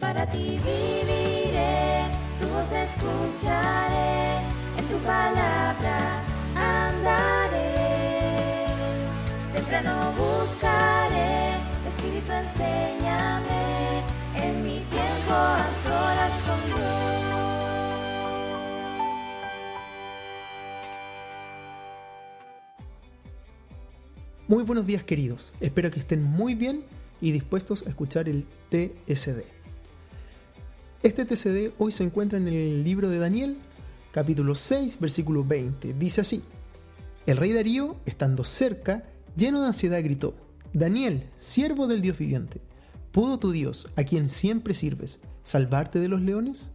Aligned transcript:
Para 0.00 0.26
ti 0.32 0.58
viviré, 0.64 2.04
tu 2.40 2.46
voz 2.48 2.72
escucharé, 2.72 4.38
en 4.78 4.84
tu 4.88 4.96
palabra 5.04 6.22
andaré. 6.56 7.76
Temprano 9.52 10.12
buscaré, 10.12 11.54
Espíritu 11.86 12.32
enséñame, 12.32 14.02
en 14.36 14.64
mi 14.64 14.80
tiempo 14.90 15.34
a 15.34 15.68
solas 15.84 16.32
con 16.46 16.66
Dios. 16.66 16.80
Muy 24.48 24.64
buenos 24.64 24.86
días 24.86 25.04
queridos, 25.04 25.52
espero 25.60 25.90
que 25.90 26.00
estén 26.00 26.22
muy 26.22 26.54
bien 26.54 26.84
y 27.20 27.32
dispuestos 27.32 27.84
a 27.86 27.90
escuchar 27.90 28.30
el 28.30 28.46
TSD. 28.70 29.59
Este 31.02 31.24
TSD 31.24 31.72
hoy 31.78 31.92
se 31.92 32.04
encuentra 32.04 32.38
en 32.38 32.46
el 32.46 32.84
libro 32.84 33.08
de 33.08 33.16
Daniel, 33.16 33.56
capítulo 34.12 34.54
6, 34.54 35.00
versículo 35.00 35.42
20. 35.42 35.94
Dice 35.94 36.20
así, 36.20 36.42
el 37.24 37.38
rey 37.38 37.54
Darío, 37.54 37.96
estando 38.04 38.44
cerca, 38.44 39.04
lleno 39.34 39.62
de 39.62 39.68
ansiedad, 39.68 40.02
gritó, 40.04 40.34
Daniel, 40.74 41.30
siervo 41.38 41.86
del 41.86 42.02
Dios 42.02 42.18
viviente, 42.18 42.60
¿pudo 43.12 43.38
tu 43.38 43.50
Dios, 43.50 43.88
a 43.96 44.04
quien 44.04 44.28
siempre 44.28 44.74
sirves, 44.74 45.20
salvarte 45.42 46.00
de 46.00 46.08
los 46.08 46.20
leones? 46.20 46.68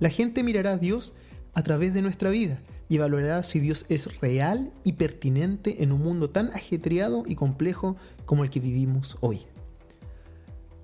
La 0.00 0.08
gente 0.08 0.42
mirará 0.42 0.70
a 0.70 0.78
Dios 0.78 1.12
a 1.52 1.62
través 1.62 1.92
de 1.92 2.00
nuestra 2.00 2.30
vida 2.30 2.62
y 2.88 2.96
evaluará 2.96 3.42
si 3.42 3.60
Dios 3.60 3.84
es 3.90 4.20
real 4.22 4.72
y 4.84 4.94
pertinente 4.94 5.82
en 5.82 5.92
un 5.92 6.02
mundo 6.02 6.30
tan 6.30 6.48
ajetreado 6.54 7.24
y 7.26 7.34
complejo 7.34 7.96
como 8.24 8.42
el 8.42 8.48
que 8.48 8.60
vivimos 8.60 9.18
hoy. 9.20 9.42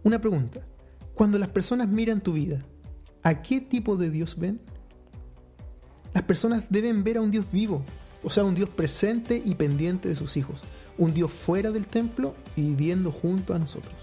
Una 0.02 0.20
pregunta. 0.20 0.60
Cuando 1.14 1.38
las 1.38 1.48
personas 1.48 1.88
miran 1.88 2.22
tu 2.22 2.32
vida, 2.32 2.64
¿a 3.22 3.42
qué 3.42 3.60
tipo 3.60 3.96
de 3.96 4.10
Dios 4.10 4.38
ven? 4.38 4.60
Las 6.14 6.24
personas 6.24 6.64
deben 6.70 7.04
ver 7.04 7.18
a 7.18 7.20
un 7.20 7.30
Dios 7.30 7.46
vivo, 7.52 7.84
o 8.22 8.30
sea, 8.30 8.44
un 8.44 8.54
Dios 8.54 8.68
presente 8.68 9.40
y 9.44 9.54
pendiente 9.54 10.08
de 10.08 10.14
sus 10.14 10.36
hijos, 10.36 10.62
un 10.98 11.14
Dios 11.14 11.30
fuera 11.30 11.70
del 11.70 11.86
templo 11.86 12.34
y 12.56 12.62
viviendo 12.62 13.12
junto 13.12 13.54
a 13.54 13.58
nosotros. 13.58 13.94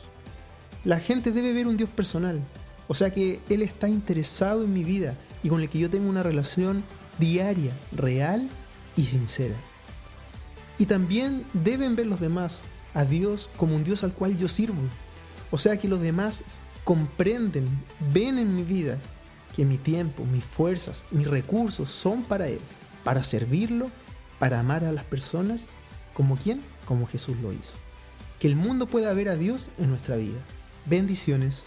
La 0.85 0.99
gente 0.99 1.31
debe 1.31 1.53
ver 1.53 1.67
un 1.67 1.77
Dios 1.77 1.89
personal, 1.89 2.39
o 2.87 2.93
sea 2.93 3.13
que 3.13 3.39
Él 3.49 3.61
está 3.61 3.89
interesado 3.89 4.63
en 4.63 4.73
mi 4.73 4.83
vida 4.83 5.15
y 5.43 5.49
con 5.49 5.61
el 5.61 5.69
que 5.69 5.79
yo 5.79 5.89
tengo 5.89 6.09
una 6.09 6.23
relación 6.23 6.83
diaria, 7.17 7.73
real 7.91 8.49
y 8.95 9.05
sincera. 9.05 9.55
Y 10.77 10.85
también 10.85 11.45
deben 11.53 11.95
ver 11.95 12.07
los 12.07 12.19
demás 12.19 12.61
a 12.93 13.03
Dios 13.03 13.49
como 13.57 13.75
un 13.75 13.83
Dios 13.83 14.03
al 14.03 14.13
cual 14.13 14.37
yo 14.37 14.47
sirvo. 14.47 14.81
O 15.51 15.57
sea 15.57 15.77
que 15.77 15.87
los 15.87 16.01
demás 16.01 16.43
comprenden, 16.89 17.67
ven 18.11 18.39
en 18.39 18.55
mi 18.55 18.63
vida 18.63 18.97
que 19.55 19.63
mi 19.63 19.77
tiempo, 19.77 20.25
mis 20.25 20.43
fuerzas, 20.43 21.03
mis 21.11 21.27
recursos 21.27 21.91
son 21.91 22.23
para 22.23 22.47
Él, 22.47 22.57
para 23.03 23.23
servirlo, 23.23 23.91
para 24.39 24.59
amar 24.59 24.83
a 24.83 24.91
las 24.91 25.03
personas, 25.03 25.67
como 26.15 26.35
quien, 26.35 26.63
como 26.87 27.05
Jesús 27.05 27.37
lo 27.43 27.53
hizo. 27.53 27.73
Que 28.39 28.47
el 28.47 28.55
mundo 28.55 28.87
pueda 28.87 29.13
ver 29.13 29.29
a 29.29 29.35
Dios 29.35 29.69
en 29.77 29.91
nuestra 29.91 30.15
vida. 30.15 30.39
Bendiciones. 30.87 31.65